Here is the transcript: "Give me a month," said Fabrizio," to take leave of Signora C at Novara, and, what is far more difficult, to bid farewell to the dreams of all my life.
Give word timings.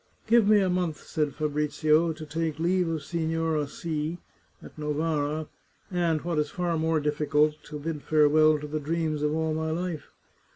"Give 0.27 0.47
me 0.47 0.59
a 0.61 0.67
month," 0.67 1.03
said 1.03 1.35
Fabrizio," 1.35 2.11
to 2.13 2.25
take 2.25 2.57
leave 2.57 2.89
of 2.89 3.03
Signora 3.03 3.67
C 3.67 4.17
at 4.63 4.75
Novara, 4.75 5.47
and, 5.91 6.23
what 6.23 6.39
is 6.39 6.49
far 6.49 6.75
more 6.75 6.99
difficult, 6.99 7.63
to 7.65 7.77
bid 7.77 8.01
farewell 8.01 8.57
to 8.57 8.65
the 8.65 8.79
dreams 8.79 9.21
of 9.21 9.35
all 9.35 9.53
my 9.53 9.69
life. 9.69 10.07